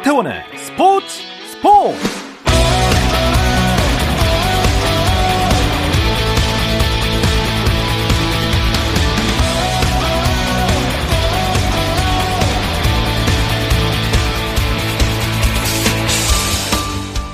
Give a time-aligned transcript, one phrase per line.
[0.00, 1.06] 박태원의 스포츠
[1.46, 1.98] 스포츠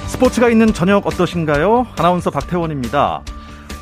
[0.09, 1.87] 스포츠가 있는 저녁 어떠신가요?
[1.97, 3.23] 아나운서 박태원입니다.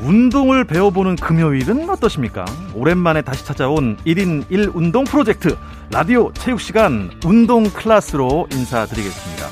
[0.00, 2.44] 운동을 배워보는 금요일은 어떠십니까?
[2.74, 5.56] 오랜만에 다시 찾아온 1인 1 운동 프로젝트
[5.90, 9.46] 라디오 체육 시간 운동 클래스로 인사드리겠습니다.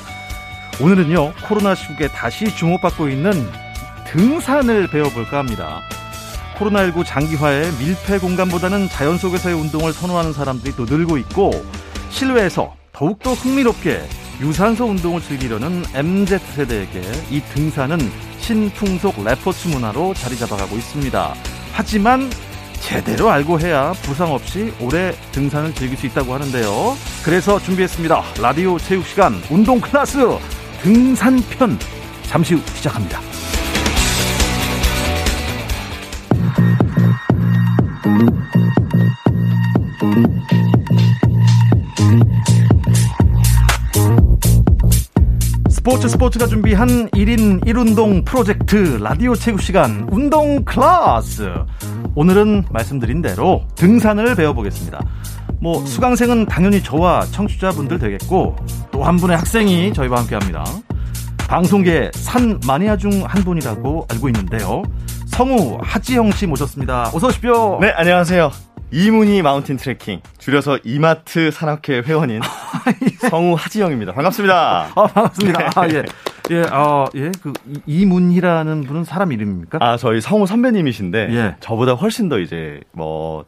[0.81, 3.31] 오늘은요, 코로나 시국에 다시 주목받고 있는
[4.07, 5.79] 등산을 배워볼까 합니다.
[6.57, 11.51] 코로나19 장기화에 밀폐 공간보다는 자연 속에서의 운동을 선호하는 사람들이 또 늘고 있고,
[12.09, 14.01] 실외에서 더욱더 흥미롭게
[14.41, 17.01] 유산소 운동을 즐기려는 MZ세대에게
[17.31, 17.97] 이 등산은
[18.43, 21.33] 신풍속 레포츠 문화로 자리 잡아가고 있습니다.
[21.71, 22.29] 하지만
[22.81, 26.97] 제대로 알고 해야 부상 없이 오래 등산을 즐길 수 있다고 하는데요.
[27.23, 28.21] 그래서 준비했습니다.
[28.41, 30.17] 라디오 체육 시간 운동 클래스
[30.81, 31.79] 등산편
[32.23, 33.21] 잠시 후 시작합니다.
[45.93, 51.53] 스포츠 스포츠가 준비한 1인 1운동 프로젝트 라디오 체육 시간 운동 클래스.
[52.15, 54.99] 오늘은 말씀드린 대로 등산을 배워보겠습니다.
[55.61, 58.55] 뭐 수강생은 당연히 저와 청취자분들 되겠고
[58.91, 60.65] 또 한 분의 학생이 저희와 함께 합니다.
[61.47, 64.81] 방송계 산 마니아 중 한 분이라고 알고 있는데요.
[65.27, 67.11] 성우 하지영 씨 모셨습니다.
[67.13, 67.77] 어서 오십시오.
[67.79, 68.51] 네, 안녕하세요.
[68.95, 72.41] 이문희 마운틴 트레킹, 줄여서 이마트 산악회 회원인
[73.31, 74.13] 성우 하지영입니다.
[74.13, 74.91] 반갑습니다.
[74.95, 75.71] 아, 반갑습니다.
[75.75, 76.03] 아, 예.
[76.51, 77.53] 예, 어, 예, 그,
[77.87, 79.79] 이문희라는 분은 사람 이름입니까?
[79.81, 81.55] 아, 저희 성우 선배님이신데, 예.
[81.59, 83.45] 저보다 훨씬 더 이제, 뭐,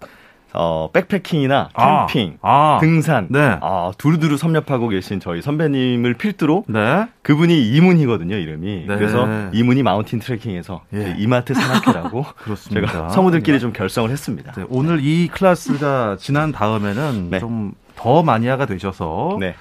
[0.55, 3.57] 어, 백패킹이나 아, 캠핑, 아, 아, 등산, 네.
[3.61, 7.07] 아, 두루두루 섭렵하고 계신 저희 선배님을 필두로 네.
[7.21, 8.85] 그분이 이문희거든요, 이름이.
[8.87, 8.95] 네.
[8.95, 11.15] 그래서 이문희 마운틴 트레킹에서 예.
[11.17, 12.25] 이마트 산악회라고
[12.73, 13.59] 제가 성우들끼리 네.
[13.59, 14.53] 좀 결성을 했습니다.
[14.53, 17.39] 네, 오늘 이 클래스가 지난 다음에는 네.
[17.39, 19.55] 좀더 마니아가 되셔서 네.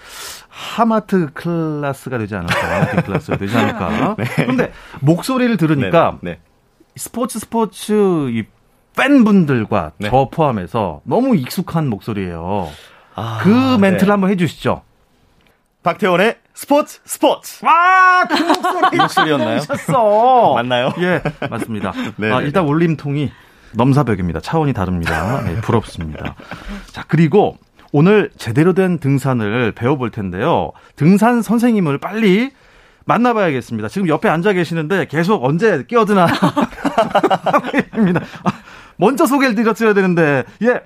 [0.48, 4.16] 하마트 클래스가 되지 않을까, 하마트 클래스가 되지 않을까.
[4.36, 6.18] 그런데 목소리를 들으니까
[6.96, 8.44] 스포츠 스포츠 이
[8.96, 10.08] 팬분들과 네.
[10.10, 12.70] 저 포함해서 너무 익숙한 목소리예요.
[13.14, 14.10] 아, 그 멘트를 네.
[14.10, 14.82] 한번 해주시죠.
[15.82, 17.64] 박태원의 스포츠 스포츠.
[17.64, 19.60] 와, 그 목소리 목소리였나요?
[19.60, 20.92] 셨어 맞나요?
[20.98, 21.92] 예, 맞습니다.
[22.16, 23.30] 네, 아, 네, 일단 울림통이
[23.72, 24.40] 넘사벽입니다.
[24.40, 25.42] 차원이 다릅니다.
[25.42, 26.36] 네, 부럽습니다.
[26.92, 27.58] 자, 그리고
[27.92, 30.72] 오늘 제대로 된 등산을 배워볼 텐데요.
[30.96, 32.50] 등산 선생님을 빨리
[33.04, 33.88] 만나봐야겠습니다.
[33.88, 36.26] 지금 옆에 앉아 계시는데 계속 언제 끼어드나.
[37.96, 38.20] 입니다.
[38.96, 40.80] 먼저 소개를 드렸어야 되는데, 예.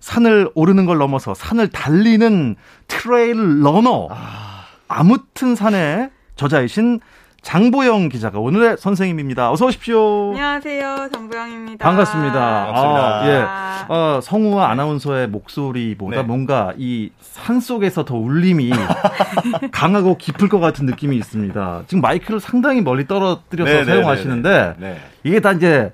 [0.00, 2.56] 산을 오르는 걸 넘어서 산을 달리는
[2.88, 4.08] trail runner.
[4.10, 4.64] 아...
[4.88, 7.00] 아무튼 산의 저자이신
[7.42, 9.50] 장보영 기자가 오늘의 선생님입니다.
[9.52, 10.30] 어서 오십시오.
[10.32, 11.08] 안녕하세요.
[11.12, 11.84] 장보영입니다.
[11.84, 12.32] 반갑습니다.
[12.32, 13.20] 반갑습니다.
[13.20, 13.92] 아, 예.
[13.92, 14.72] 어, 성우와 네.
[14.72, 16.22] 아나운서의 목소리보다 네.
[16.22, 17.10] 뭔가 이
[17.40, 18.70] 산 속에서 더 울림이
[19.72, 21.84] 강하고 깊을 것 같은 느낌이 있습니다.
[21.86, 25.00] 지금 마이크를 상당히 멀리 떨어뜨려서 네, 네 사용하시는데 네, 네.
[25.24, 25.90] 이게 다 이제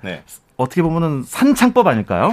[0.57, 2.33] 어떻게 보면은 산창법 아닐까요?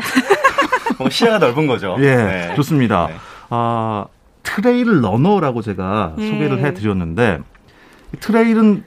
[0.97, 1.95] 뭐 시야가 넓은 거죠.
[1.99, 3.09] 예, 좋습니다.
[3.49, 4.05] 아,
[4.43, 6.27] trail runner라고 제가 예.
[6.27, 7.39] 소개를 해드렸는데
[8.19, 8.83] trail은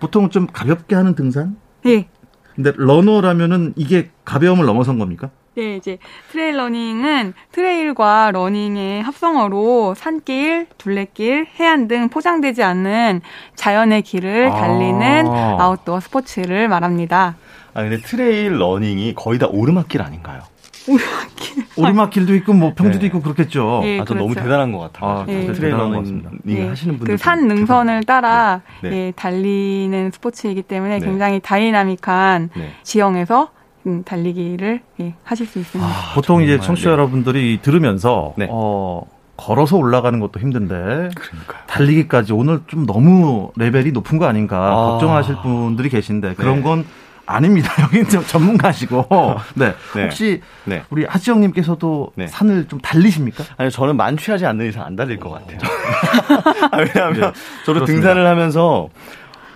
[0.00, 1.56] 보통 좀 가볍게 하는 등산?
[1.84, 2.08] 네.
[2.54, 5.30] 근데 runner라면은 이게 가벼움을 넘어선 겁니까?
[5.56, 5.98] 네, 이제
[6.30, 13.22] trail running은 trail과 running의 합성어로 산길, 둘레길, 해안 등 포장되지 않는
[13.54, 15.56] 자연의 길을 달리는 아.
[15.58, 17.36] 아웃도어 스포츠를 말합니다.
[17.76, 20.40] 아, 근데 trail running이 거의 다 오르막길 아닌가요?
[20.88, 21.66] 오르막길.
[21.76, 23.06] 오르막길도 있고 뭐 평지도 네.
[23.08, 23.82] 있고 그렇겠죠.
[23.84, 24.22] 예, 아, 그렇죠.
[24.22, 25.10] 너무 대단한 것 같아요.
[25.10, 25.52] 아, 네.
[25.52, 26.68] trail running 네.
[26.68, 27.16] 하시는 분들.
[27.16, 28.88] 그 산 능선을 따라 네.
[28.90, 29.12] 네.
[29.14, 31.04] 달리는 스포츠이기 때문에 네.
[31.06, 32.72] 굉장히 다이나믹한 네.
[32.82, 33.50] 지형에서
[33.86, 35.86] 음, 달리기를 예, 하실 수 있습니다.
[35.88, 39.02] 아, 보통 이제 청취자 여러분들이 들으면서 어,
[39.36, 41.60] 걸어서 올라가는 것도 힘든데 그러니까요.
[41.66, 44.74] 달리기까지 오늘 좀 너무 레벨이 높은 거 아닌가 아.
[44.92, 46.84] 걱정하실 분들이 계신데 그런 건
[47.26, 47.70] 아닙니다.
[47.82, 49.06] 여기는 전문가시고.
[49.54, 49.74] 네.
[49.94, 50.02] 네.
[50.04, 50.82] 혹시 네.
[50.90, 52.26] 우리 하지영님께서도 네.
[52.28, 53.44] 산을 좀 달리십니까?
[53.56, 55.58] 아니 저는 만취하지 않는 이상 안 달릴 것 같아요.
[56.70, 57.32] 아, 왜냐하면 네.
[57.64, 57.86] 저도 그렇습니다.
[57.86, 58.88] 등산을 하면서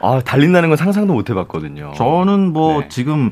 [0.00, 1.93] 아 달린다는 건 상상도 못 해봤거든요.
[1.96, 2.88] 저는 뭐 네.
[2.88, 3.31] 지금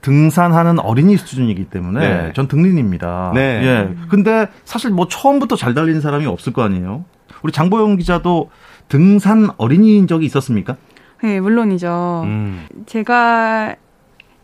[0.00, 2.32] 등산하는 어린이 수준이기 때문에 네.
[2.34, 3.32] 전 등린입니다.
[3.34, 3.40] 네.
[3.64, 3.94] 예.
[4.08, 7.04] 근데 사실 뭐 처음부터 잘 달리는 사람이 없을 거 아니에요.
[7.42, 8.50] 우리 장보영 기자도
[8.88, 10.76] 등산 어린이인 적이 있었습니까?
[11.24, 12.20] 네, 물론이죠.
[12.26, 12.68] 음.
[12.84, 13.76] 제가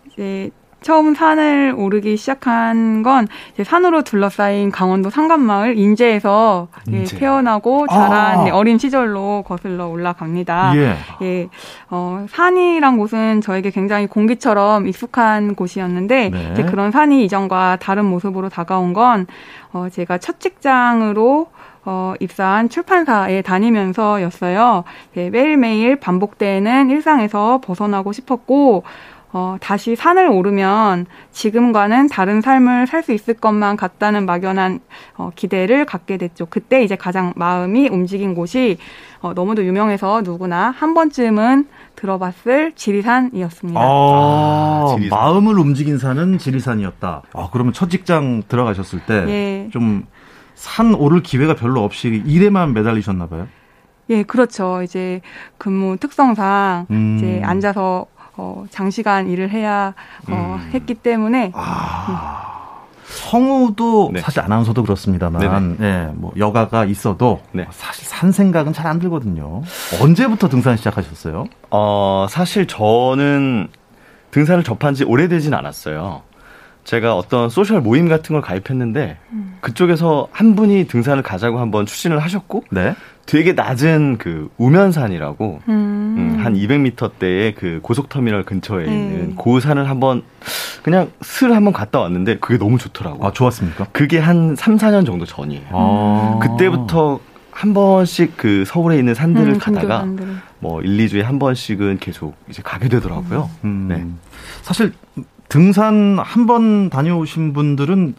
[0.06, 0.49] 이제
[0.82, 3.29] 처음 산을 오르기 시작한 건
[3.62, 7.17] 산으로 둘러싸인 강원도 상간마을 인제에서 예, 인제.
[7.17, 8.44] 예, 태어나고 자란 아.
[8.44, 10.73] 네, 어린 시절로 거슬러 올라갑니다.
[10.77, 10.97] 예.
[11.23, 11.49] 예.
[11.91, 16.50] 어, 산이란 곳은 저에게 굉장히 공기처럼 익숙한 곳이었는데 네.
[16.53, 19.27] 이제 그런 산이 이전과 다른 모습으로 다가온 건
[19.73, 21.49] 어, 제가 첫 직장으로
[21.85, 24.85] 어, 입사한 출판사에 다니면서였어요.
[25.15, 28.82] 네, 매일매일 반복되는 일상에서 벗어나고 싶었고,
[29.32, 34.81] 어, 다시 산을 오르면 지금과는 다른 삶을 살 수 있을 것만 같다는 막연한
[35.17, 36.47] 어, 기대를 갖게 됐죠.
[36.50, 38.77] 그때 이제 가장 마음이 움직인 곳이
[39.21, 41.67] 어, 너무도 유명해서 누구나 한 번쯤은
[41.97, 43.81] 들어봤을 지리산이었습니다.
[43.81, 45.19] 아, 아 지리산.
[45.19, 47.23] 마음을 움직인 산은 지리산이었다.
[47.32, 50.06] 아, 그러면 첫 직장 들어가셨을 때좀 예.
[50.55, 53.49] 산 오를 기회가 별로 없이 일에만 매달리셨나 봐요.
[54.11, 54.82] 예, 그렇죠.
[54.82, 55.21] 이제
[55.56, 57.17] 근무 특성상 음.
[57.17, 58.06] 이제 앉아서
[58.40, 59.92] 어, 장시간 일을 해야
[60.28, 60.70] 어, 음.
[60.72, 62.46] 했기 때문에 아.
[63.04, 64.20] 성우도 네.
[64.20, 67.66] 사실 아나운서도 그렇습니다만, 네, 뭐 여가가 있어도 네.
[67.70, 69.62] 사실 산 생각은 잘 안 들거든요.
[70.00, 71.44] 언제부터 등산 시작하셨어요?
[71.70, 73.69] 어, 사실 저는
[74.31, 76.22] 등산을 접한 지 오래되진 않았어요.
[76.84, 79.58] 제가 어떤 소셜 모임 같은 걸 가입했는데 음.
[79.60, 82.94] 그쪽에서 한 분이 등산을 가자고 한번 추진을 하셨고 네.
[83.31, 85.73] 되게 낮은 그 우면산이라고 음.
[86.19, 88.93] 음, 한 200m대의 그 고속터미널 근처에 네.
[88.93, 90.23] 있는 그 산을 한번
[90.82, 93.29] 그냥 슬 한번 갔다 왔는데 그게 너무 좋더라고요.
[93.29, 93.87] 아, 좋았습니까?
[93.93, 95.67] 그게 한 3, 4년 정도 전이에요.
[95.71, 96.38] 아.
[96.43, 97.21] 그때부터
[97.53, 100.06] 한 번씩 그 서울에 있는 산들을 음, 가다가
[100.59, 103.49] 뭐 1, 2주에 한 번씩은 계속 이제 가게 되더라고요.
[103.65, 103.87] 음.
[103.88, 104.05] 네.
[104.62, 104.93] 사실
[105.49, 108.17] 등산 한 번 다녀오신 분들은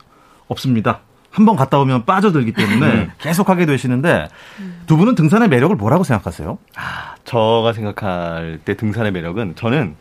[0.48, 1.02] 없습니다.
[1.31, 3.12] 한 번 갔다 오면 빠져들기 때문에 음.
[3.18, 4.28] 계속 하게 되시는데
[4.86, 6.57] 두 분은 등산의 매력을 뭐라고 생각하세요?
[6.75, 9.95] 아, 저가 생각할 때 등산의 매력은 저는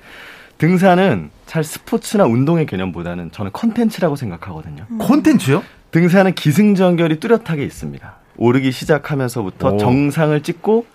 [0.59, 4.85] 등산은 잘 스포츠나 운동의 개념보다는 저는 컨텐츠라고 생각하거든요.
[4.91, 4.99] 음.
[4.99, 5.62] 콘텐츠요?
[5.93, 8.15] 등산은 기승전결이 뚜렷하게 있습니다.
[8.37, 9.76] 오르기 시작하면서부터 오.
[9.79, 10.87] 정상을 찍고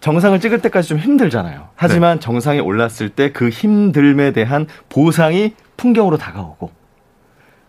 [0.00, 1.68] 정상을 찍을 때까지 좀 힘들잖아요.
[1.74, 2.20] 하지만 네.
[2.20, 6.70] 정상에 올랐을 때 그 힘듦에 대한 보상이 풍경으로 다가오고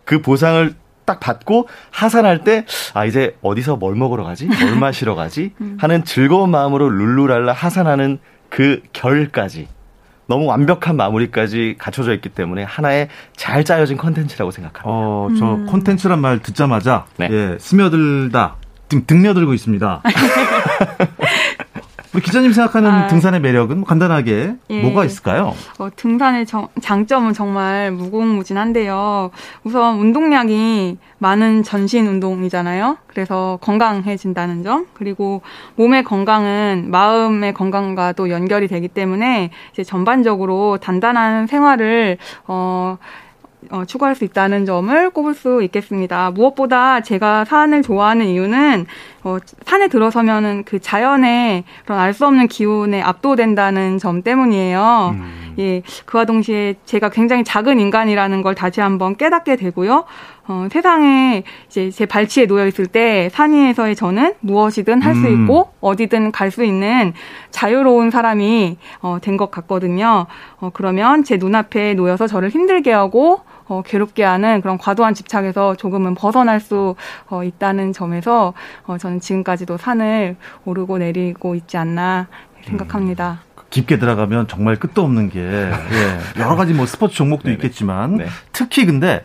[0.04, 0.74] 그 보상을
[1.06, 5.76] 딱 받고 하산할 때 아 이제 어디서 뭘 먹으러 가지 뭘 마시러 가지 음.
[5.80, 8.18] 하는 즐거운 마음으로 룰루랄라 하산하는
[8.48, 9.68] 그 결까지
[10.26, 14.82] 너무 완벽한 마무리까지 갖춰져 있기 때문에 하나의 잘 짜여진 컨텐츠라고 생각합니다.
[14.84, 15.66] 어, 저 음.
[15.66, 17.28] 컨텐츠란 말 듣자마자 네.
[17.30, 18.56] 예, 스며들다
[18.88, 20.02] 등, 등며들고 있습니다.
[22.16, 25.54] 우리 기자님 생각하는 아, 등산의 매력은 간단하게 예, 뭐가 있을까요?
[25.78, 29.30] 어, 등산의 정, 장점은 정말 무궁무진한데요.
[29.64, 32.96] 우선 운동량이 많은 전신 운동이잖아요.
[33.06, 35.42] 그래서 건강해진다는 점 그리고
[35.74, 42.16] 몸의 건강은 마음의 건강과도 연결이 되기 때문에 이제 전반적으로 단단한 생활을
[42.46, 42.96] 어
[43.70, 46.30] 어, 추구할 수 있다는 점을 꼽을 수 있겠습니다.
[46.30, 48.86] 무엇보다 제가 산을 좋아하는 이유는
[49.24, 55.10] 어, 산에 들어서면은 그 자연의 그런 알 수 없는 기운에 압도된다는 점 때문이에요.
[55.14, 55.54] 음.
[55.58, 60.04] 예, 그와 동시에 제가 굉장히 작은 인간이라는 걸 다시 한번 깨닫게 되고요.
[60.48, 65.42] 어, 세상에 이제 제 발치에 놓여 있을 때 산 위에서의 저는 무엇이든 할수 음.
[65.42, 67.12] 있고 어디든 갈 수 있는
[67.50, 70.26] 자유로운 사람이 어, 된 것 같거든요.
[70.60, 76.14] 어, 그러면 제 눈앞에 놓여서 저를 힘들게 하고 어, 괴롭게 하는 그런 과도한 집착에서 조금은
[76.14, 76.94] 벗어날 수
[77.28, 78.54] 어, 있다는 점에서
[78.86, 82.28] 어, 저는 지금까지도 산을 오르고 내리고 있지 않나
[82.62, 83.40] 생각합니다.
[83.42, 83.56] 음.
[83.70, 87.54] 깊게 들어가면 정말 끝도 없는 게 예, 여러 가지 뭐 스포츠 종목도 네네.
[87.56, 88.26] 있겠지만 네.
[88.52, 89.24] 특히 근데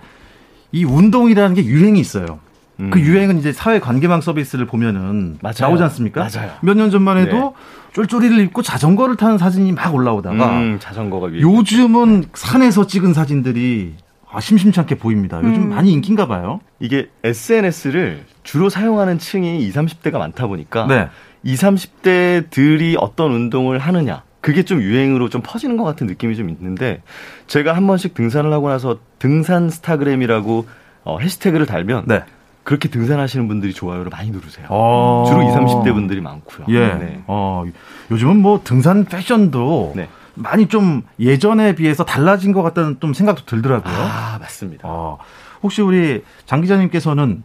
[0.72, 2.40] 이 운동이라는 게 유행이 있어요.
[2.78, 2.90] 그 음.
[2.90, 5.54] 그 유행은 이제 사회 관계망 서비스를 보면은 맞아요.
[5.60, 6.28] 나오지 않습니까?
[6.62, 7.94] 몇년 전만 해도 네.
[7.94, 13.96] 쫄쫄이를 입고 자전거를 타는 사진이 막 올라오다가 음, 자전거가 요즘은 산에서 찍은 사진들이
[14.32, 15.38] 아, 심심치 않게 보입니다.
[15.40, 15.70] 요즘 음.
[15.70, 16.62] 많이 인기인가 봐요.
[16.80, 21.08] 이게 SNS를 주로 사용하는 층이 20, 30대가 많다 보니까 네.
[21.44, 21.62] 20,
[22.02, 27.02] 30대들이 어떤 운동을 하느냐 그게 좀 유행으로 좀 퍼지는 것 같은 느낌이 좀 있는데
[27.48, 30.66] 제가 한 번씩 등산을 하고 나서 등산 스타그램이라고
[31.04, 32.24] 어, 해시태그를 달면 네.
[32.64, 34.68] 그렇게 등산하시는 분들이 좋아요를 많이 누르세요.
[34.70, 35.26] 어...
[35.28, 36.68] 주로 20, 30대 분들이 많고요.
[36.70, 36.94] 예.
[36.94, 37.24] 네.
[37.28, 37.66] 어,
[38.12, 40.08] 요즘은 뭐 등산 패션도 네.
[40.36, 43.94] 많이 좀 예전에 비해서 달라진 것 같다는 좀 생각도 들더라고요.
[43.94, 44.88] 아, 맞습니다.
[44.88, 45.18] 어,
[45.62, 47.44] 혹시 우리 장 기자님께서는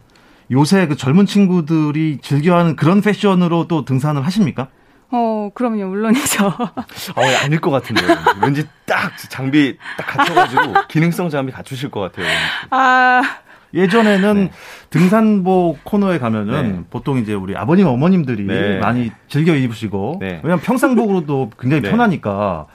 [0.50, 4.68] 요새 그 젊은 친구들이 즐겨하는 그런 패션으로 또 등산을 하십니까?
[5.10, 6.46] 어, 그럼요, 물론이죠.
[6.46, 8.08] 어, 아닐 것 같은데요.
[8.42, 12.26] 왠지 딱 장비 딱 갖춰가지고 기능성 장비 갖추실 것 같아요.
[12.70, 13.22] 아.
[13.74, 14.50] 예전에는 네.
[14.90, 16.80] 등산복 코너에 가면은 네.
[16.90, 18.78] 보통 이제 우리 아버님 어머님들이 네.
[18.78, 20.40] 많이 즐겨 입으시고 네.
[20.42, 21.90] 왜냐면 평상복으로도 굉장히 네.
[21.90, 22.66] 편하니까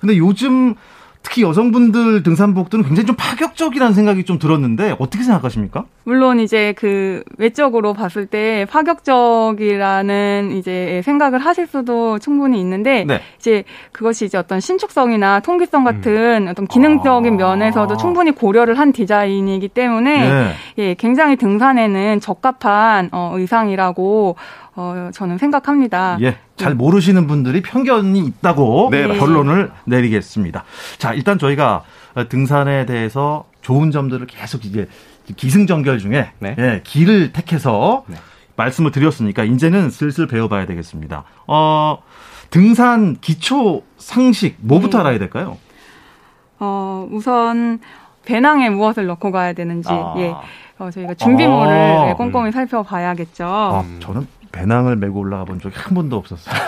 [0.00, 0.74] 근데 요즘
[1.22, 5.84] 특히 여성분들 등산복들은 굉장히 좀 파격적이라는 생각이 좀 들었는데 어떻게 생각하십니까?
[6.04, 13.20] 물론 이제 그 외적으로 봤을 때 파격적이라는 이제 생각을 하실 수도 충분히 있는데 네.
[13.38, 16.48] 이제 그것이 이제 어떤 신축성이나 통기성 같은 음.
[16.48, 17.36] 어떤 기능적인 아.
[17.36, 20.52] 면에서도 충분히 고려를 한 디자인이기 때문에 네.
[20.78, 24.36] 예, 굉장히 등산에는 적합한 어, 의상이라고
[24.80, 26.18] 어, 저는 생각합니다.
[26.20, 26.36] 예.
[26.56, 30.62] 잘 모르시는 분들이 편견이 있다고 네, 결론을 내리겠습니다.
[30.98, 31.82] 자, 일단 저희가
[32.28, 34.86] 등산에 대해서 좋은 점들을 계속 이제
[35.34, 36.54] 기승전결 중에 네.
[36.58, 38.14] 예, 길을 택해서 네.
[38.54, 41.24] 말씀을 드렸으니까 이제는 슬슬 배워봐야 되겠습니다.
[41.48, 41.98] 어,
[42.50, 45.00] 등산 기초 상식 뭐부터 네.
[45.02, 45.58] 알아야 될까요?
[46.60, 47.80] 어, 우선
[48.26, 50.14] 배낭에 무엇을 넣고 가야 되는지 아.
[50.18, 50.34] 예.
[50.78, 52.04] 어, 저희가 준비물을 아.
[52.06, 53.44] 네, 꼼꼼히 살펴봐야겠죠.
[53.44, 56.54] 아, 저는 배낭을 메고 올라가 본 적이 한 번도 없었어요.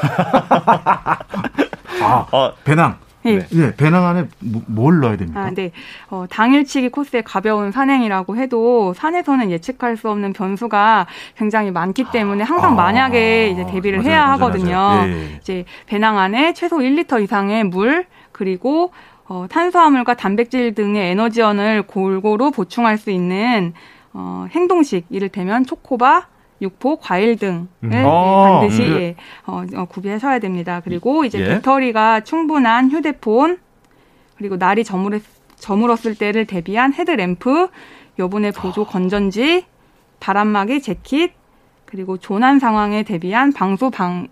[2.03, 2.99] 아, 어, 배낭.
[3.23, 3.47] 네.
[3.51, 3.77] 네.
[3.77, 5.41] 배낭 안에 뭐, 뭘 넣어야 됩니까?
[5.43, 5.73] 아, 네.
[6.09, 11.07] 어, 당일치기 코스의 가벼운 산행이라고 해도 산에서는 예측할 수 없는 변수가
[11.37, 14.75] 굉장히 많기 때문에 항상 아, 만약에 이제 대비를 맞아요, 해야 맞아요, 하거든요.
[14.75, 15.13] 맞아요.
[15.13, 15.39] 예.
[15.41, 18.93] 이제 배낭 안에 최소 1리터 이상의 물 그리고
[19.29, 23.75] 어, 탄수화물과 단백질 등의 에너지원을 골고루 보충할 수 있는
[24.13, 26.27] 어, 행동식 이를테면 초코바,
[26.61, 27.89] 육포, 과일 등을 음.
[27.89, 29.01] 네, 아, 반드시 음.
[29.01, 30.81] 예, 어, 어, 구비하셔야 됩니다.
[30.85, 31.45] 그리고 이제 예.
[31.45, 33.59] 배터리가 충분한 휴대폰
[34.37, 35.23] 그리고 날이 저물었,
[35.57, 37.69] 저물었을 때를 대비한 헤드램프,
[38.19, 39.67] 여분의 보조 건전지,
[40.21, 41.33] 바람막이 재킷,
[41.85, 44.29] 그리고 조난 상황에 대비한 방수 방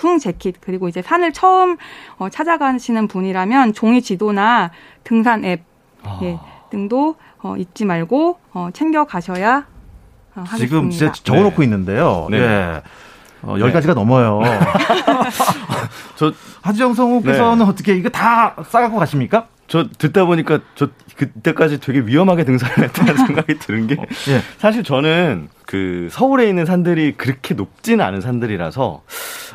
[0.00, 1.76] 풍 재킷, 그리고 이제 산을 처음
[2.16, 4.70] 어, 찾아가시는 분이라면 종이 지도나
[5.04, 5.62] 등산 앱
[6.02, 6.18] 아.
[6.22, 6.38] 예,
[6.70, 9.66] 등도 어, 잊지 말고 어, 챙겨 가셔야
[10.42, 11.64] 어, 지금 진짜 적어놓고 네.
[11.64, 12.28] 있는데요.
[12.30, 12.38] 네.
[12.38, 12.82] 예.
[13.42, 13.72] 어, 열 네.
[13.72, 14.40] 가지가 넘어요.
[16.16, 16.32] 저
[16.62, 17.70] 하지영 성우께서는 네.
[17.70, 19.46] 어떻게 이거 다 싸갖고 가십니까?
[19.66, 24.42] 저 듣다 보니까 저 그때까지 되게 위험하게 등산을 했다는 생각이 드는 게 어, 예.
[24.58, 29.02] 사실 저는 그 서울에 있는 산들이 그렇게 높지는 않은 산들이라서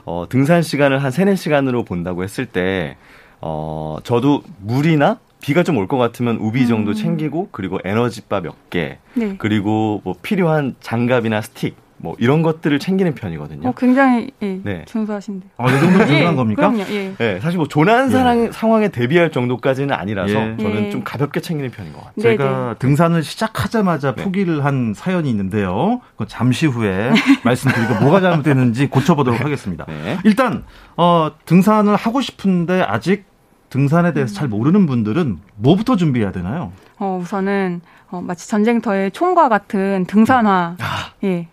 [0.05, 2.95] 어, 등산 시간을 한 3, 4시간으로 본다고 했을 때
[3.41, 6.95] 어, 저도 물이나 비가 좀 올 것 같으면 우비 정도 음.
[6.95, 9.35] 챙기고 그리고 에너지바 몇 개, 네.
[9.37, 13.69] 그리고 뭐 필요한 장갑이나 스틱 뭐 이런 것들을 챙기는 편이거든요.
[13.69, 14.83] 어, 굉장히 예, 네.
[14.85, 15.47] 준수하신데.
[15.57, 16.69] 아, 이 정도 준수한 예, 겁니까?
[16.71, 16.91] 그럼요.
[16.91, 17.13] 예.
[17.17, 18.51] 네, 사실 뭐 조난 상, 예.
[18.51, 20.57] 상황에 대비할 정도까지는 아니라서 예.
[20.59, 22.21] 저는 좀 가볍게 챙기는 편인 것 같아요.
[22.21, 22.75] 제가 네, 네.
[22.79, 24.23] 등산을 시작하자마자 네.
[24.23, 26.01] 포기를 한 사연이 있는데요.
[26.17, 27.11] 그 잠시 후에
[27.45, 29.85] 말씀드리고 뭐가 잘못됐는지 고쳐보도록 하겠습니다.
[29.87, 30.17] 네.
[30.23, 30.63] 일단
[30.97, 33.25] 어, 등산을 하고 싶은데 아직
[33.69, 36.71] 등산에 대해서 잘 모르는 분들은 뭐부터 준비해야 되나요?
[36.97, 41.11] 어, 우선은 어, 마치 전쟁터의 총과 같은 등산화를 아.
[41.23, 41.47] 예,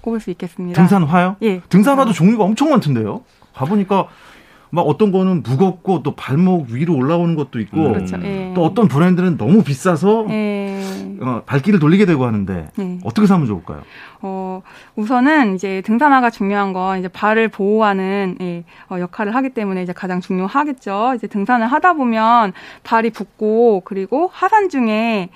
[0.00, 0.80] 꼽을 수 있겠습니다.
[0.80, 1.36] 등산화요?
[1.42, 1.60] 예.
[1.68, 3.22] 등산화도 종류가 엄청 많던데요.
[3.54, 4.08] 가보니까
[4.74, 7.92] 막 어떤 거는 무겁고 또 발목 위로 올라오는 것도 있고 음.
[7.92, 8.18] 그렇죠.
[8.24, 8.52] 예.
[8.56, 10.80] 또 어떤 브랜드는 너무 비싸서 예.
[11.20, 12.98] 어, 발길을 돌리게 되고 하는데 예.
[13.04, 13.82] 어떻게 사면 좋을까요?
[14.20, 14.62] 어,
[14.96, 20.20] 우선은 이제 등산화가 중요한 건 이제 발을 보호하는 예, 어, 역할을 하기 때문에 이제 가장
[20.20, 21.12] 중요하겠죠.
[21.14, 22.52] 이제 등산을 하다 보면
[22.82, 25.28] 발이 붓고 그리고 하산 중에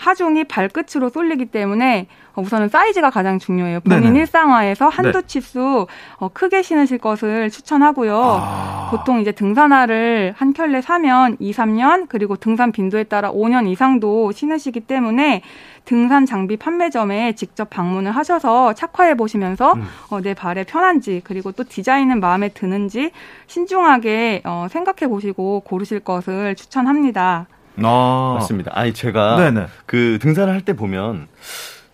[0.00, 3.80] 하중이 발끝으로 쏠리기 때문에 우선은 사이즈가 가장 중요해요.
[3.80, 4.20] 본인 네네.
[4.20, 5.26] 일상화에서 한두 네.
[5.26, 8.18] 치수 어, 크게 신으실 것을 추천하고요.
[8.18, 8.88] 아.
[8.90, 14.80] 보통 이제 등산화를 한 켤레 사면 2, 3년 그리고 등산 빈도에 따라 5년 이상도 신으시기
[14.80, 15.42] 때문에
[15.84, 19.84] 등산 장비 판매점에 직접 방문을 하셔서 착화해 보시면서 음.
[20.08, 23.10] 어, 내 발에 편한지 그리고 또 디자인은 마음에 드는지
[23.48, 27.48] 신중하게 어, 생각해 보시고 고르실 것을 추천합니다.
[27.84, 28.34] 아.
[28.38, 28.72] 맞습니다.
[28.74, 29.66] 아니 제가 네네.
[29.86, 31.28] 그 등산을 할 때 보면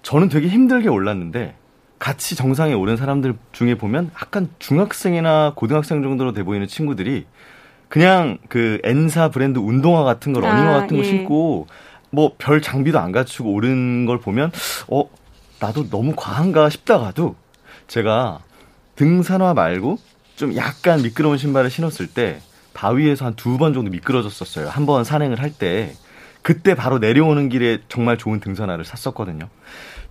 [0.03, 1.55] 저는 되게 힘들게 올랐는데
[1.99, 7.27] 같이 정상에 오른 사람들 중에 보면 약간 중학생이나 고등학생 정도로 돼 보이는 친구들이
[7.89, 11.09] 그냥 그 N사 브랜드 운동화 같은 거, 러닝화 아, 같은 거 예.
[11.09, 11.67] 신고
[12.11, 14.51] 뭐 별 장비도 안 갖추고 오른 걸 보면
[14.89, 15.05] 어
[15.61, 17.35] 나도 너무 과한가 싶다가도
[17.89, 18.41] 제가
[18.97, 19.99] 등산화 말고
[20.37, 22.41] 좀 약간 미끄러운 신발을 신었을 때
[22.77, 24.69] 바위에서 한 두 번 정도 미끄러졌었어요.
[24.69, 25.93] 한 번 산행을 할 때.
[26.43, 29.49] 그때 바로 내려오는 길에 정말 좋은 등산화를 샀었거든요.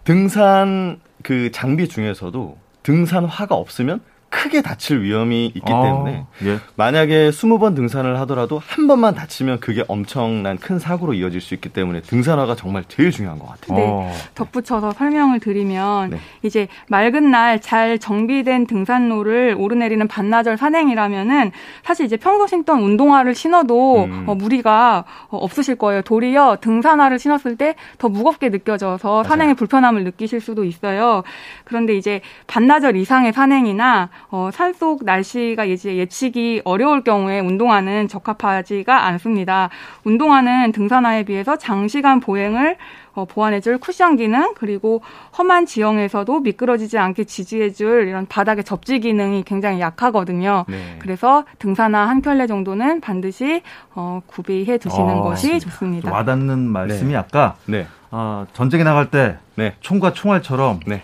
[0.03, 4.01] 등산 그 장비 중에서도 등산화가 없으면
[4.35, 6.59] 크게 다칠 위험이 있기 아, 때문에 예.
[6.75, 12.01] 만약에 20번 등산을 하더라도 한 번만 다치면 그게 엄청난 큰 사고로 이어질 수 있기 때문에
[12.01, 13.77] 등산화가 정말 제일 중요한 것 같아요.
[13.77, 13.85] 네.
[13.87, 14.11] 어.
[14.35, 16.17] 덧붙여서 설명을 드리면 네.
[16.43, 21.51] 이제 맑은 날 잘 정비된 등산로를 오르내리는 반나절 산행이라면은
[21.83, 24.23] 사실 이제 평소 신던 운동화를 신어도 음.
[24.27, 26.01] 어, 무리가 어, 없으실 거예요.
[26.01, 31.23] 도리어 등산화를 신었을 때 더 무겁게 느껴져서 산행에 불편함을 느끼실 수도 있어요.
[31.63, 39.69] 그런데 이제 반나절 이상의 산행이나 어, 산속 날씨가 이제 예측이 어려울 경우에 운동화는 적합하지가 않습니다.
[40.03, 42.77] 운동화는 등산화에 비해서 장시간 보행을
[43.13, 45.01] 어, 보완해줄 쿠션 기능 그리고
[45.37, 50.65] 험한 지형에서도 미끄러지지 않게 지지해줄 이런 바닥의 접지 기능이 굉장히 약하거든요.
[50.67, 50.97] 네.
[50.99, 53.61] 그래서 등산화 한 켤레 정도는 반드시
[53.93, 55.69] 어, 구비해 두시는 어, 것이 맞습니다.
[55.69, 56.11] 좋습니다.
[56.11, 57.17] 와닿는 말씀이 네.
[57.17, 57.87] 아까 네.
[58.11, 59.75] 어, 전쟁에 나갈 때 네.
[59.79, 61.03] 총과 총알처럼 네.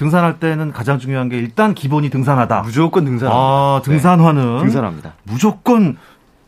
[0.00, 2.62] 등산할 때는 가장 중요한 게 일단 기본이 등산하다.
[2.62, 3.28] 무조건 등산.
[3.30, 4.60] 아, 등산화는 네.
[4.62, 5.12] 등산합니다.
[5.24, 5.98] 무조건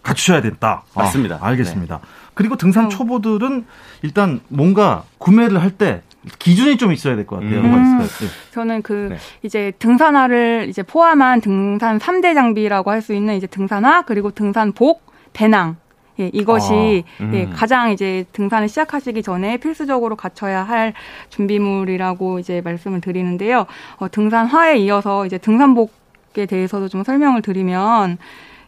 [0.02, 0.84] 갖추셔야 된다.
[0.94, 1.36] 맞습니다.
[1.42, 1.96] 아, 알겠습니다.
[1.96, 2.02] 네.
[2.32, 2.88] 그리고 등산 어.
[2.88, 3.66] 초보들은
[4.00, 6.00] 일단 뭔가 구매를 할때
[6.38, 7.60] 기준이 좀 있어야 될 것 같아요.
[7.60, 7.98] 음.
[7.98, 8.06] 네.
[8.52, 9.18] 저는 그 네.
[9.42, 15.02] 이제 등산화를 이제 포함한 등산 3대 장비라고 할 수 있는 이제 등산화 그리고 등산복,
[15.34, 15.76] 배낭
[16.20, 17.34] 예, 이것이 아, 음.
[17.34, 20.92] 예, 가장 이제 등산을 시작하시기 전에 필수적으로 갖춰야 할
[21.30, 23.66] 준비물이라고 이제 말씀을 드리는데요.
[23.96, 28.18] 어, 등산화에 이어서 이제 등산복에 대해서도 좀 설명을 드리면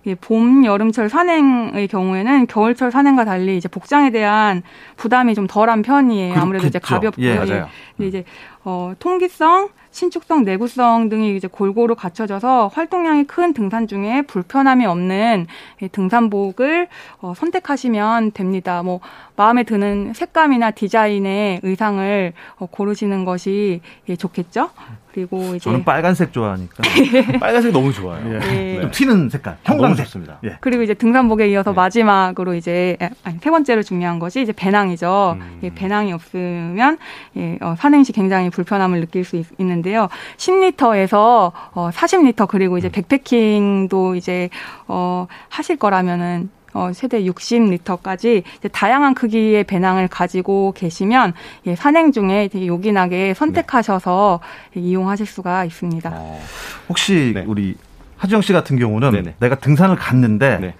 [0.06, 4.62] 예, 봄, 여름철 산행의 경우에는 겨울철 산행과 달리 이제 복장에 대한
[4.96, 6.34] 부담이 좀 덜한 편이에요.
[6.38, 7.68] 아무래도 이제 가볍고 예, 맞아요.
[7.96, 8.24] 근데 이제
[8.64, 15.46] 어 통기성 신축성, 내구성 등이 이제 골고루 갖춰져서 활동량이 큰 등산 중에 불편함이 없는
[15.92, 16.88] 등산복을
[17.20, 18.82] 어, 선택하시면 됩니다.
[18.82, 18.98] 뭐
[19.36, 24.70] 마음에 드는 색감이나 디자인의 의상을 어, 고르시는 것이 예, 좋겠죠.
[25.12, 26.82] 그리고 이제 저는 빨간색 좋아하니까
[27.38, 28.34] 빨간색 너무 좋아요.
[28.34, 28.38] 예.
[28.40, 28.80] 네.
[28.80, 30.38] 좀 튀는 색깔, 형광색 좋습니다.
[30.42, 30.56] 예.
[30.60, 31.76] 그리고 이제 등산복에 이어서 네.
[31.76, 35.36] 마지막으로 이제 아니, 세 번째로 중요한 것이 이제 배낭이죠.
[35.38, 35.60] 음.
[35.62, 36.98] 예, 배낭이 없으면
[37.36, 42.92] 예, 어, 산행시 굉장히 불편함을 느낄 수 있, 는데요 10리터에서 어, 40리터 그리고 이제 음.
[42.92, 44.48] 백패킹도 이제
[44.86, 48.42] 어, 하실 거라면은 어, 최대 60리터까지
[48.72, 51.32] 다양한 크기의 배낭을 가지고 계시면
[51.66, 54.40] 예, 산행 중에 되게 요긴하게 선택하셔서
[54.74, 54.80] 네.
[54.80, 56.10] 이용하실 수가 있습니다.
[56.12, 56.40] 어,
[56.88, 57.44] 혹시 네.
[57.46, 57.76] 우리
[58.16, 59.34] 하지영 씨 같은 경우는 네네.
[59.38, 60.74] 내가 등산을 갔는데 네.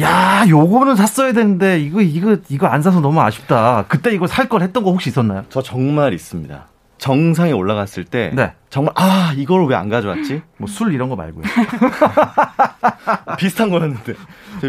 [0.00, 3.84] 야, 요거는 샀어야 되는데 이거 이거 이거 안 사서 너무 아쉽다.
[3.86, 5.44] 그때 이거 살 걸 했던 거 혹시 있었나요?
[5.48, 6.66] 저 정말 있습니다.
[7.04, 8.54] 정상에 올라갔을 때 네.
[8.70, 10.40] 정말 아 이걸 왜 안 가져왔지?
[10.56, 11.44] 뭐 술 이런 거 말고요.
[13.36, 14.14] 비슷한 거였는데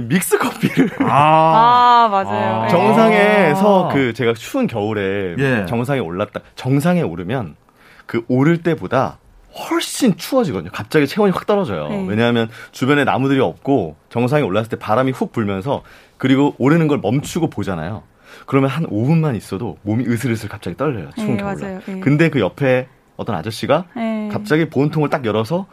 [0.10, 2.64] 믹스 커피를 아, 아 맞아요.
[2.64, 2.68] 아.
[2.68, 5.66] 정상에서 그 제가 추운 겨울에 예.
[5.66, 6.42] 정상에 올랐다.
[6.56, 7.56] 정상에 오르면
[8.06, 9.18] 그 오를 때보다
[9.70, 10.72] 훨씬 추워지거든요.
[10.74, 11.88] 갑자기 체온이 확 떨어져요.
[11.88, 12.06] 네.
[12.06, 15.84] 왜냐하면 주변에 나무들이 없고 정상에 올랐을 때 바람이 훅 불면서
[16.18, 18.04] 그리고 오르는 걸 멈추고 보잖아요.
[18.46, 21.10] 그러면 한 5분만 있어도 몸이 으슬으슬 갑자기 떨려요.
[21.16, 21.80] 추운 네, 겨울에.
[21.86, 22.00] 네.
[22.00, 24.30] 근데 그 옆에 어떤 아저씨가 네.
[24.32, 25.66] 갑자기 보온통을 딱 열어서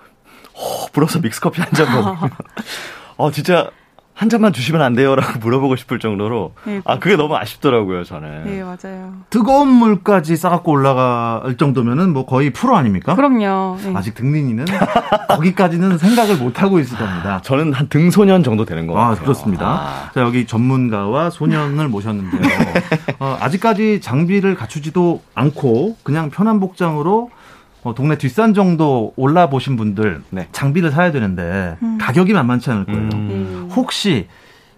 [0.54, 2.30] 호 불어서 믹스커피 한 잔 먹으면
[3.16, 3.70] 어 진짜
[4.22, 8.44] 한 잔만 주시면 안 돼요라고 물어보고 싶을 정도로 네, 아 그게 너무 아쉽더라고요 저는.
[8.44, 9.14] 네 맞아요.
[9.30, 13.16] 뜨거운 물까지 싸갖고 올라갈 정도면은 뭐 거의 프로 아닙니까?
[13.16, 13.78] 그럼요.
[13.82, 13.92] 네.
[13.96, 14.64] 아직 등린이는
[15.28, 17.40] 거기까지는 생각을 못 하고 있을 겁니다.
[17.42, 19.12] 저는 한 등소년 정도 되는 거 같아요.
[19.12, 19.66] 아 그렇습니다.
[19.66, 20.10] 아.
[20.14, 22.42] 자 여기 전문가와 소년을 모셨는데요.
[23.18, 27.30] 어, 아직까지 장비를 갖추지도 않고 그냥 편한 복장으로
[27.82, 30.48] 어, 동네 뒷산 정도 올라 보신 분들 네.
[30.52, 31.98] 장비를 사야 되는데 음.
[32.00, 33.08] 가격이 만만치 않을 거예요.
[33.14, 33.70] 음.
[33.74, 34.28] 혹시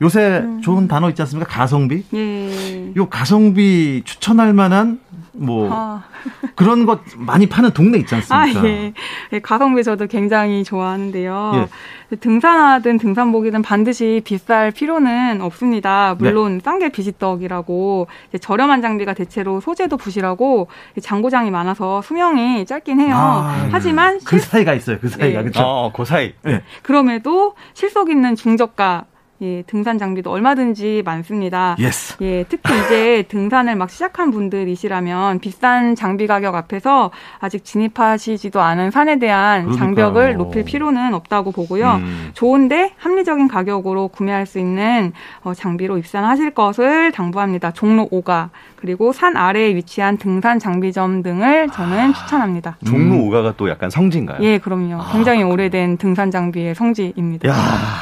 [0.02, 0.60] 요새 음.
[0.60, 1.50] 좋은 단어 있지 않습니까?
[1.50, 2.04] 가성비?
[2.14, 2.92] 예.
[2.96, 5.00] 요 가성비 추천할 만한
[5.32, 6.04] 뭐 아.
[6.54, 8.60] 그런 것 많이 파는 동네 있지 않습니까?
[8.60, 8.92] 아, 예.
[9.32, 9.38] 예.
[9.40, 11.52] 가성비 저도 굉장히 좋아하는데요.
[11.56, 12.16] 예.
[12.16, 16.14] 등산하든 등산복이든 반드시 비쌀 필요는 없습니다.
[16.18, 16.60] 물론 네.
[16.62, 18.06] 싼게 비지떡이라고
[18.40, 20.68] 저렴한 장비가 대체로 소재도 부실하고
[21.00, 23.14] 장고장이 많아서 수명이 짧긴 해요.
[23.16, 24.48] 아, 하지만 그 실...
[24.48, 24.98] 사이가 있어요.
[25.00, 25.44] 그 사이가 네.
[25.44, 25.62] 그렇죠.
[25.62, 26.34] 어, 그 사이.
[26.42, 26.62] 네.
[26.82, 29.06] 그럼에도 실속 있는 중저가
[29.44, 31.76] 예, 등산 장비도 얼마든지 많습니다.
[31.78, 32.16] Yes.
[32.22, 39.18] 예, 특히 이제 등산을 막 시작한 분들이시라면 비싼 장비 가격 앞에서 아직 진입하시지도 않은 산에
[39.18, 39.78] 대한 그러니까요.
[39.78, 41.96] 장벽을 높일 필요는 없다고 보고요.
[41.96, 42.30] 음.
[42.32, 47.72] 좋은데 합리적인 가격으로 구매할 수 있는 어, 장비로 입산하실 것을 당부합니다.
[47.72, 48.48] 종로 5가
[48.84, 52.76] 그리고 산 아래에 위치한 등산 장비점 등을 저는 아, 추천합니다.
[52.84, 54.40] 종로 5가가 또 약간 성지인가요?
[54.42, 55.00] 예, 그럼요.
[55.00, 57.48] 아, 굉장히 오래된 등산 장비의 성지입니다.
[57.48, 57.54] 야,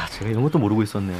[0.09, 1.15] 제가 이런 것도 모르고 있었네요.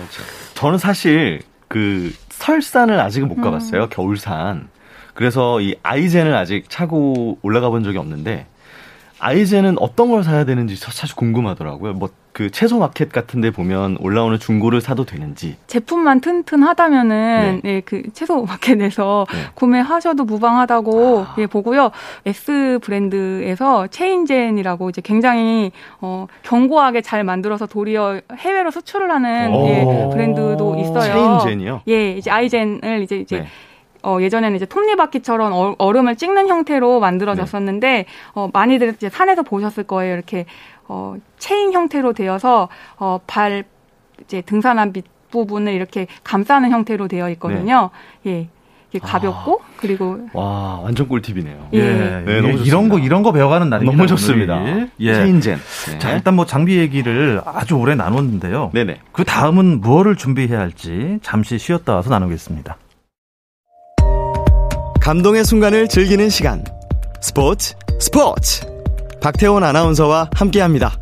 [0.55, 3.83] 저는 사실 그 설산을 아직은 못 가봤어요.
[3.83, 3.87] 음.
[3.89, 4.67] 겨울산.
[5.13, 8.47] 그래서 이 아이젠을 아직 차고 올라가 본 적이 없는데
[9.23, 11.93] 아이젠은 어떤 걸 사야 되는지 사실 궁금하더라고요.
[11.93, 15.55] 뭐 그 채소 마켓 같은 데 보면 올라오는 중고를 사도 되는지.
[15.67, 17.69] 제품만 튼튼하다면은 네.
[17.75, 19.39] 예, 그 채소 마켓에서 네.
[19.53, 21.35] 구매하셔도 무방하다고 아.
[21.37, 21.91] 예, 보고요.
[22.25, 30.75] S 브랜드에서 체인젠이라고 이제 굉장히 어 견고하게 잘 만들어서 도리어 해외로 수출을 하는 예, 브랜드도
[30.79, 31.39] 있어요.
[31.39, 31.81] 체인젠이요?
[31.87, 33.47] 예, 이제 아이젠을 이제 이제 네.
[34.03, 38.05] 어, 예전에는 이제 톱니바퀴처럼 어, 얼음을 찍는 형태로 만들어졌었는데 네.
[38.33, 40.13] 어, 많이들 이제 산에서 보셨을 거예요.
[40.13, 40.45] 이렇게
[40.87, 43.63] 어, 체인 형태로 되어서 어, 발
[44.21, 47.89] 이제 등산한 밑 부분을 이렇게 감싸는 형태로 되어 있거든요.
[48.23, 48.31] 네.
[48.31, 48.49] 예.
[49.01, 49.67] 가볍고 아.
[49.77, 51.69] 그리고 와 완전 꿀팁이네요.
[51.73, 54.61] 예, 네, 예, 너무 이런 거 이런 거 배워가는 날이 너무 좋습니다.
[54.99, 55.57] 예, 체인젠.
[55.89, 55.97] 네.
[55.97, 58.69] 자 일단 뭐 장비 얘기를 아주 오래 나눴는데요.
[58.71, 58.99] 네네.
[59.11, 62.77] 그 다음은 무엇을 준비해야 할지 잠시 쉬었다 와서 나누겠습니다.
[65.03, 66.63] 감동의 순간을 즐기는 시간.
[67.19, 68.65] 스포츠 스포츠.
[69.19, 70.97] 박태원 아나운서와 함께 합니다.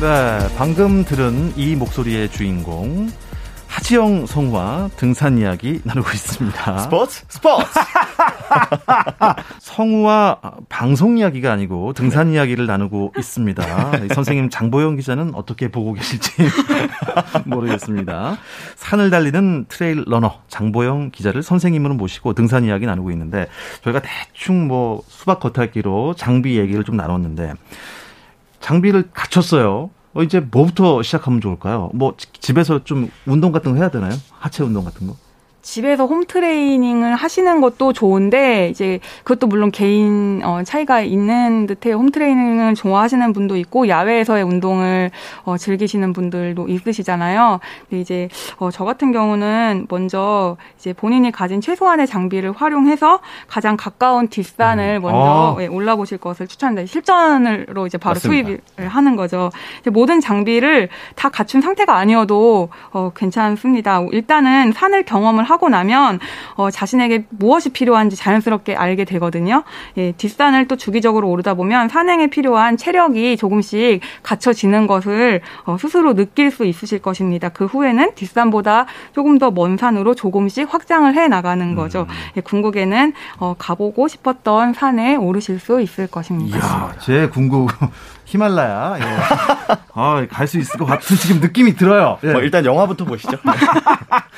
[0.00, 3.10] 네, 방금 들은 이 목소리의 주인공
[3.84, 6.78] 하지영 성우와 등산 이야기 나누고 있습니다.
[6.78, 7.66] 스포츠 스포츠.
[9.60, 14.08] 성우와 방송 이야기가 아니고 등산 이야기를 나누고 있습니다.
[14.14, 16.30] 선생님 장보영 기자는 어떻게 보고 계실지
[17.44, 18.38] 모르겠습니다.
[18.76, 23.48] 산을 달리는 trail runner 장보영 기자를 선생님으로 모시고 등산 이야기 나누고 있는데
[23.82, 27.52] 저희가 대충 뭐 수박 겉핥기로 장비 얘기를 좀 나눴는데
[28.60, 29.90] 장비를 갖췄어요.
[30.14, 31.90] 어, 이제 뭐부터 시작하면 좋을까요?
[31.92, 34.12] 뭐 집에서 좀 운동 같은 거 해야 되나요?
[34.30, 35.16] 하체 운동 같은 거?
[35.64, 41.96] 집에서 home training을 하시는 것도 좋은데 이제 그것도 물론 개인 어 차이가 있는 듯해요.
[41.96, 45.10] home training을 좋아하시는 분도 있고 야외에서의 운동을
[45.44, 47.60] 어 즐기시는 분들도 있으시잖아요.
[47.88, 54.26] 근데 이제 어 저 같은 경우는 먼저 이제 본인이 가진 최소한의 장비를 활용해서 가장 가까운
[54.28, 55.02] 뒷산을 음.
[55.02, 55.62] 먼저 아.
[55.62, 56.86] 예, 올라보실 것을 추천합니다.
[56.86, 58.48] 실전으로 이제 바로 맞습니다.
[58.48, 59.50] 수입을 하는 거죠.
[59.92, 64.00] 모든 장비를 다 갖춘 상태가 아니어도 어 괜찮습니다.
[64.10, 66.18] 일단은 산을 경험을 하고 나면
[66.56, 69.62] 어, 자신에게 무엇이 필요한지 자연스럽게 알게 되거든요.
[69.96, 76.50] 예, 뒷산을 또 주기적으로 오르다 보면 산행에 필요한 체력이 조금씩 갖춰지는 것을 어, 스스로 느낄
[76.50, 77.48] 수 있으실 것입니다.
[77.50, 82.06] 그 후에는 뒷산보다 조금 더 먼 산으로 조금씩 확장을 해 나가는 거죠.
[82.08, 82.14] 음.
[82.36, 86.58] 예, 궁극에는 어, 가보고 싶었던 산에 오르실 수 있을 것입니다.
[86.58, 87.70] 이야, 제 궁극
[88.26, 88.96] 히말라야.
[88.98, 89.04] 예.
[89.94, 92.18] 아, 갈 수 있을 것 같은 지금 느낌이 들어요.
[92.24, 92.32] 예.
[92.32, 93.36] 뭐 일단 영화부터 보시죠.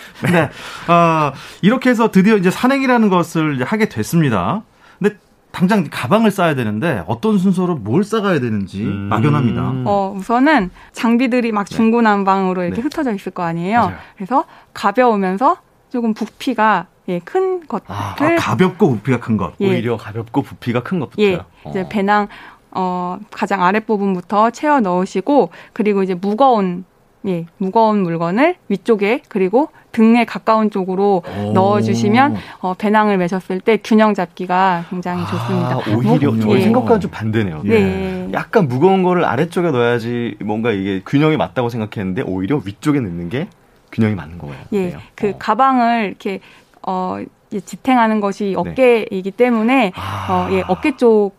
[0.30, 0.50] 네.
[0.92, 1.32] 어,
[1.62, 4.62] 이렇게 해서 드디어 이제 산행이라는 것을 하게 됐습니다.
[4.98, 5.16] 근데
[5.52, 9.08] 당장 가방을 싸야 되는데 어떤 순서로 뭘 싸가야 되는지 음.
[9.08, 9.72] 막연합니다.
[9.84, 11.74] 어, 우선은 장비들이 막 네.
[11.74, 12.82] 중구난방으로 이렇게 네.
[12.82, 13.80] 흩어져 있을 거 아니에요.
[13.80, 13.96] 맞아요.
[14.16, 15.56] 그래서 가벼우면서
[15.90, 17.86] 조금 부피가 예, 큰 것들.
[17.88, 19.54] 아, 아, 가볍고 부피가 큰 것.
[19.60, 19.68] 예.
[19.68, 21.26] 오히려 가볍고 부피가 큰 것부터요.
[21.26, 21.88] 예, 이제 어.
[21.88, 22.28] 배낭
[22.72, 26.84] 어, 가장 아랫부분부터 채워 넣으시고 그리고 이제 무거운
[27.26, 31.52] 예, 무거운 물건을 위쪽에 그리고 등에 가까운 쪽으로 오.
[31.52, 35.78] 넣어주시면 어, 배낭을 매셨을 때 균형 잡기가 굉장히 아, 좋습니다.
[35.96, 36.60] 오히려 무, 저희 예.
[36.64, 37.62] 생각과는 좀 반대네요.
[37.64, 38.28] 네.
[38.32, 43.48] 약간 무거운 거를 아래쪽에 넣어야지 뭔가 이게 균형이 맞다고 생각했는데 오히려 위쪽에 넣는 게
[43.92, 44.56] 균형이 맞는 거예요.
[44.74, 45.34] 예, 그 어.
[45.38, 46.40] 가방을 이렇게
[46.82, 47.18] 어,
[47.50, 48.70] 지탱하는 것이 네.
[48.70, 50.26] 어깨이기 때문에 아.
[50.30, 51.32] 어, 예, 어깨 쪽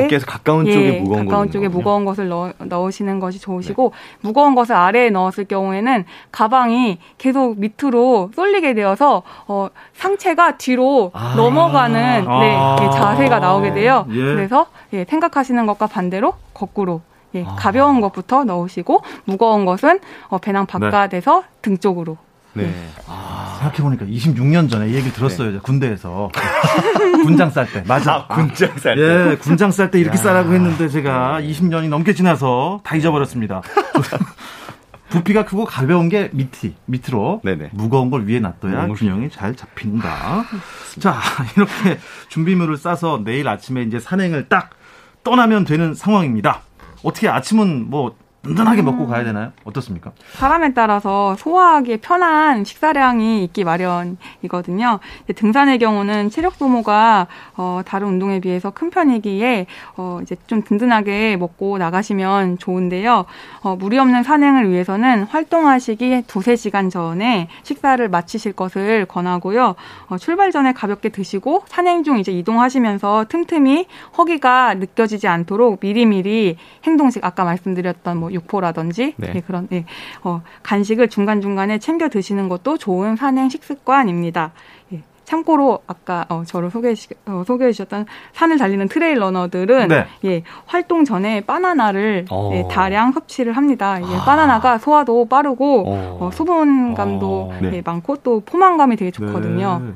[0.00, 4.18] 어깨에서 가까운 예, 쪽에 무거운 가까운 쪽에 무거운 것을 넣, 넣으시는 것이 좋으시고 네.
[4.20, 11.94] 무거운 것을 아래에 넣었을 경우에는 가방이 계속 밑으로 쏠리게 되어서 어, 상체가 뒤로 아~ 넘어가는
[12.00, 14.06] 네, 아~ 네, 자세가 나오게 돼요.
[14.10, 14.14] 예.
[14.14, 17.00] 그래서 예, 생각하시는 것과 반대로 거꾸로
[17.34, 20.72] 예, 아~ 가벼운 것부터 넣으시고 무거운 것은 어, 배낭 네.
[20.72, 21.46] 바깥에서 네.
[21.62, 22.16] 등 쪽으로
[22.54, 22.64] 네.
[22.64, 22.88] 네.
[23.06, 25.52] 아, 생각해보니까 26년 전에 이 얘기 들었어요.
[25.52, 25.58] 네.
[25.58, 26.30] 군대에서.
[27.24, 27.82] 군장 쌀 때.
[27.86, 28.26] 맞아.
[28.28, 29.02] 아, 군장 쌀 때.
[29.02, 33.62] 예, 군장 쌀 때 이렇게 싸라고 했는데 제가 20년이 넘게 지나서 다 잊어버렸습니다.
[35.08, 37.42] 부피가 크고 가벼운 게 밑이, 밑으로.
[37.44, 37.70] 네네.
[37.72, 40.44] 무거운 걸 위에 놔둬야 음, 균형이 잘 잡힌다.
[41.00, 41.20] 자,
[41.54, 44.70] 이렇게 준비물을 싸서 내일 아침에 이제 산행을 딱
[45.22, 46.62] 떠나면 되는 상황입니다.
[47.02, 49.52] 어떻게 아침은 뭐 든든하게 먹고 가야 되나요?
[49.64, 50.10] 어떻습니까?
[50.32, 54.98] 사람에 따라서 소화하기에 편한 식사량이 있기 마련이거든요.
[55.36, 61.78] 등산의 경우는 체력 소모가 어, 다른 운동에 비해서 큰 편이기에 어, 이제 좀 든든하게 먹고
[61.78, 63.26] 나가시면 좋은데요.
[63.62, 69.76] 어, 무리 없는 산행을 위해서는 활동하시기 두세 시간 전에 식사를 마치실 것을 권하고요.
[70.08, 73.86] 어, 출발 전에 가볍게 드시고 산행 중 이제 이동하시면서 틈틈이
[74.18, 79.32] 허기가 느껴지지 않도록 미리미리 행동식 아까 말씀드렸던 뭐 육포라든지 네.
[79.32, 79.84] 네, 그런 네,
[80.22, 84.52] 어, 간식을 중간 중간에 챙겨 드시는 것도 좋은 산행 식습관입니다.
[84.92, 85.02] 예.
[85.24, 86.94] 참고로 아까 어, 저를 소개해,
[87.26, 90.06] 어, 소개해 주셨던 산을 달리는 trail runner들은 네.
[90.24, 93.98] 예, 활동 전에 바나나를 예, 다량 섭취를 합니다.
[94.02, 94.24] 예, 아.
[94.24, 96.18] 바나나가 소화도 빠르고 어.
[96.20, 97.58] 어 수분감도 어.
[97.72, 99.80] 예, 많고 또 포만감이 되게 좋거든요.
[99.82, 99.92] 네.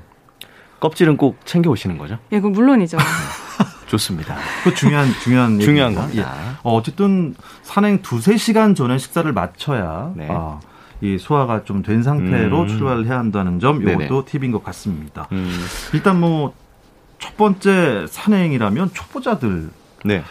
[0.81, 2.18] 껍질은 꼭 챙겨 오시는 거죠?
[2.33, 2.96] 예, 그 물론이죠.
[3.87, 4.37] 좋습니다.
[4.64, 6.35] 그 중요한 중요한 중요한 겁니다.
[6.37, 6.57] 예.
[6.62, 10.29] 어, 어쨌든 산행 두세 시간 전에 식사를 마쳐야 네.
[10.31, 10.61] 아,
[11.01, 12.68] 이 소화가 좀 된 상태로 음.
[12.68, 15.29] 출발을 해야 한다는 점 이것도 팁인 것 같습니다.
[15.33, 15.51] 음.
[15.92, 16.53] 일단 뭐
[17.18, 19.70] 첫 번째 산행이라면 초보자들
[20.05, 20.22] 네.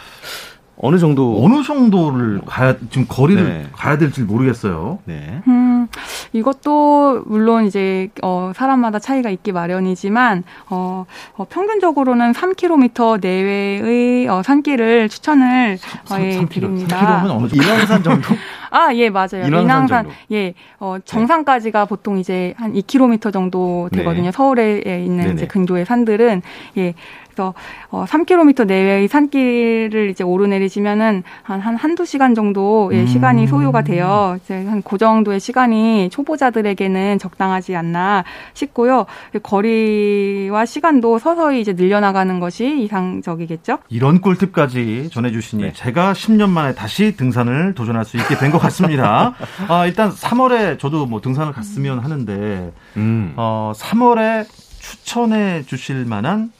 [0.78, 3.66] 어느 정도 어느 정도를 가야 지금 거리를 네.
[3.72, 4.98] 가야 될지 모르겠어요.
[5.04, 5.40] 네.
[5.48, 5.88] 음,
[6.32, 15.08] 이것도 물론 이제 어 사람마다 차이가 있기 마련이지만 어, 어 평균적으로는 3km 내외의 어 산길을
[15.08, 17.22] 추천을 3, 어, 예, 3km, 드립니다.
[17.24, 17.56] 3km면 어느 정도?
[17.56, 18.28] 인왕산 정도?
[18.70, 19.46] 아, 예, 맞아요.
[19.46, 21.88] 인왕산, 예, 어, 정상까지가 네.
[21.88, 24.24] 보통 이제 한 2km 정도 되거든요.
[24.24, 24.32] 네.
[24.32, 25.32] 서울에 있는 네네.
[25.34, 26.42] 이제 근교의 산들은,
[26.76, 26.92] 예,
[27.36, 27.52] 그래서
[27.90, 33.06] 어 3km 내외의 산길을 이제 오르내리시면은 한, 한 한두 시간 정도 의 음.
[33.06, 38.22] 시간이 소요가 되어 이제 한 그 정도의 시간이 초보자들에게는 적당하지 않나
[38.54, 39.04] 싶고요.
[39.42, 43.78] 거리와 시간도 서서히 이제 늘려나가는 것이 이상적이겠죠.
[43.88, 45.72] 이런 꿀팁까지 전해주시니 네.
[45.72, 49.34] 제가 10년 만에 다시 등산을 도전할 수 있게 된 것 같습니다.
[49.68, 53.32] 아, 일단 3월에 저도 뭐 등산을 갔으면 하는데 음.
[53.36, 54.46] 어, 3월에
[54.78, 56.52] 추천해 주실 만한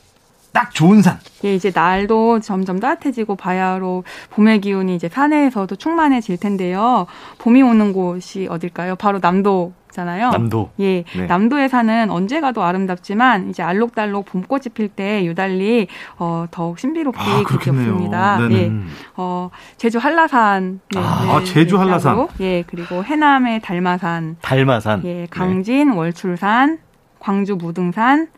[0.56, 1.18] 딱 좋은 산.
[1.44, 7.06] 예, 이제 날도 점점 따뜻해지고 바야흐로 봄의 기운이 이제 산에서도 충만해질 텐데요.
[7.36, 8.96] 봄이 오는 곳이 어딜까요?
[8.96, 10.30] 바로 남도 잖아요.
[10.30, 10.70] 남도.
[10.80, 11.04] 예.
[11.14, 11.26] 네.
[11.26, 15.88] 남도의 산은 언제 가도 아름답지만 이제 알록달록 봄꽃이 필 때 유달리
[16.18, 18.38] 어 더욱 신비롭게 아, 귀엽습니다.
[18.52, 18.72] 예.
[19.16, 20.80] 어 제주 한라산.
[20.94, 22.28] 네, 아, 네, 제주 한라산.
[22.40, 24.36] 예, 그리고 해남의 달마산.
[24.40, 25.02] 달마산.
[25.04, 25.96] 예, 강진 네.
[25.96, 26.78] 월출산,
[27.18, 28.28] 광주 무등산,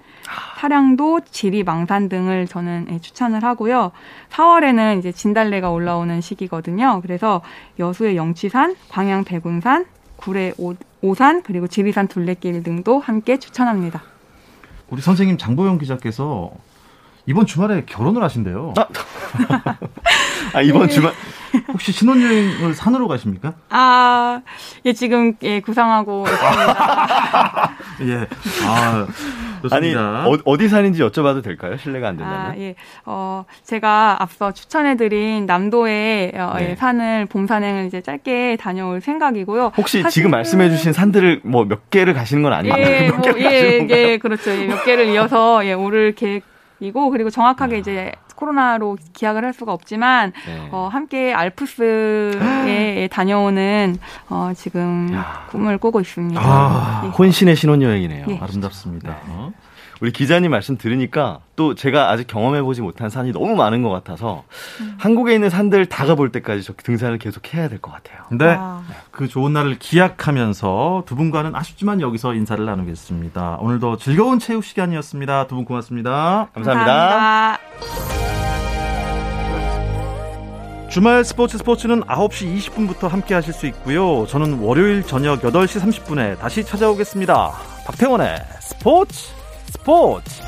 [0.58, 3.92] 사량도, 지리망산 등을 저는 예, 추천을 하고요.
[4.30, 7.00] 4월에는 이제 진달래가 올라오는 시기거든요.
[7.02, 7.42] 그래서
[7.78, 9.86] 여수의 영취산, 광양 대군산,
[10.16, 14.02] 구례 오, 산 그리고 지리산 둘레길 등도 함께 추천합니다.
[14.90, 16.50] 우리 선생님 장보영 기자께서
[17.28, 18.72] 이번 주말에 결혼을 하신대요.
[18.78, 18.86] 아,
[20.54, 20.94] 아 이번 네.
[20.94, 21.12] 주말
[21.74, 23.52] 혹시 신혼여행을 산으로 가십니까?
[23.68, 24.40] 아,
[24.86, 27.76] 예, 지금, 예, 구상하고 있습니다.
[28.08, 28.26] 예.
[28.66, 29.06] 아,
[29.60, 30.22] 좋습니다.
[30.24, 31.76] 아니, 어, 디 산인지 여쭤봐도 될까요?
[31.76, 32.50] 실례가 안 된다면.
[32.50, 32.76] 아, 예.
[33.04, 36.70] 어, 제가 앞서 추천해드린 남도의 어, 네.
[36.70, 39.72] 예, 산을 봄산행을 이제 짧게 다녀올 생각이고요.
[39.76, 40.10] 혹시 사실은...
[40.10, 42.74] 지금 말씀해주신 산들을 뭐 몇 개를 가시는 건 아니에요?
[42.78, 44.50] 예, 뭐, 예, 예, 그렇죠.
[44.50, 46.44] 예, 몇 개를 이어서 예, 오를 계획
[46.80, 47.78] 이고 그리고 정확하게 아.
[47.78, 50.68] 이제 코로나로 기약을 할 수가 없지만 네.
[50.70, 53.96] 어, 함께 알프스에 다녀오는
[54.28, 55.46] 어, 지금 야.
[55.50, 56.40] 꿈을 꾸고 있습니다.
[56.40, 57.08] 아, 네.
[57.10, 58.26] 혼신의 신혼여행이네요.
[58.26, 58.38] 네.
[58.40, 59.16] 아름답습니다.
[59.28, 59.50] 어?
[60.00, 64.44] 우리 기자님 말씀 들으니까 또 제가 아직 경험해보지 못한 산이 너무 많은 것 같아서
[64.80, 64.94] 음.
[64.98, 68.22] 한국에 있는 산들 다 가볼 때까지 저 등산을 계속 해야 될 것 같아요.
[68.30, 68.54] 네.
[68.54, 68.82] 와.
[69.10, 73.56] 그 좋은 날을 기약하면서 두 분과는 아쉽지만 여기서 인사를 나누겠습니다.
[73.60, 75.46] 오늘도 즐거운 체육 시간이었습니다.
[75.48, 76.48] 두 분 고맙습니다.
[76.54, 77.08] 감사합니다.
[77.08, 77.58] 감사합니다.
[80.90, 84.26] 주말 스포츠 스포츠는 9시 20분부터 함께 하실 수 있고요.
[84.26, 87.52] 저는 월요일 저녁 8시 30분에 다시 찾아오겠습니다.
[87.86, 89.37] 박태원의 스포츠
[89.78, 90.42] 스포츠